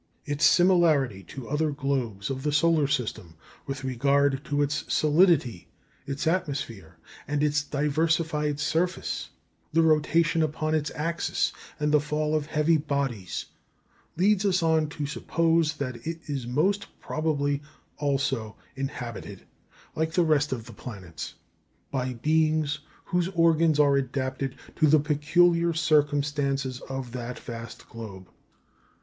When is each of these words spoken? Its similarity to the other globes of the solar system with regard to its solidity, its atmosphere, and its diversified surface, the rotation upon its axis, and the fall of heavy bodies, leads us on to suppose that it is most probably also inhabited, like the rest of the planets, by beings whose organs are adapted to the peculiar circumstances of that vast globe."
Its 0.25 0.43
similarity 0.43 1.21
to 1.21 1.41
the 1.41 1.47
other 1.49 1.69
globes 1.69 2.31
of 2.31 2.41
the 2.41 2.51
solar 2.51 2.87
system 2.87 3.35
with 3.67 3.83
regard 3.83 4.43
to 4.43 4.63
its 4.63 4.83
solidity, 4.91 5.67
its 6.07 6.25
atmosphere, 6.25 6.95
and 7.27 7.43
its 7.43 7.63
diversified 7.63 8.59
surface, 8.59 9.29
the 9.71 9.83
rotation 9.83 10.41
upon 10.41 10.73
its 10.73 10.89
axis, 10.95 11.53
and 11.79 11.91
the 11.91 12.01
fall 12.01 12.33
of 12.35 12.47
heavy 12.47 12.77
bodies, 12.77 13.45
leads 14.17 14.43
us 14.43 14.63
on 14.63 14.89
to 14.89 15.05
suppose 15.05 15.75
that 15.75 15.97
it 15.97 16.19
is 16.27 16.47
most 16.47 16.87
probably 16.99 17.61
also 17.97 18.55
inhabited, 18.75 19.43
like 19.95 20.13
the 20.13 20.23
rest 20.25 20.51
of 20.51 20.65
the 20.65 20.73
planets, 20.73 21.35
by 21.91 22.13
beings 22.15 22.79
whose 23.05 23.27
organs 23.35 23.79
are 23.79 23.97
adapted 23.97 24.55
to 24.75 24.87
the 24.87 24.99
peculiar 24.99 25.73
circumstances 25.73 26.79
of 26.89 27.11
that 27.11 27.37
vast 27.37 27.87
globe." 27.87 28.27